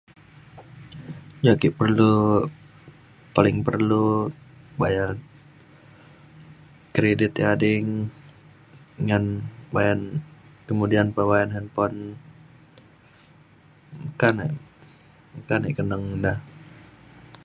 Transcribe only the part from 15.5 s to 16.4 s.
nik keneng da.